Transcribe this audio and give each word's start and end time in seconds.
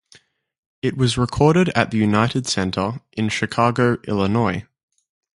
It 0.81 0.97
was 0.97 1.15
recorded 1.15 1.69
at 1.75 1.91
the 1.91 1.99
United 1.99 2.47
Center 2.47 3.01
in 3.11 3.29
Chicago, 3.29 3.99
Illinois. 4.07 4.65